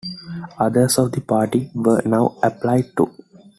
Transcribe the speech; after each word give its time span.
Others 0.57 0.97
of 0.97 1.11
the 1.11 1.21
party 1.21 1.69
were 1.75 2.01
now 2.05 2.35
applied 2.41 2.97
to. 2.97 3.11